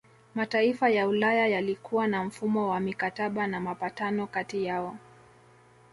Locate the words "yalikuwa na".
1.47-2.23